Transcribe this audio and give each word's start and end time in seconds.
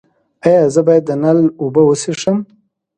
ایا 0.45 0.63
زه 0.73 0.81
باید 0.87 1.03
د 1.07 1.11
نل 1.23 1.39
اوبه 1.61 1.81
وڅښم؟ 1.85 2.37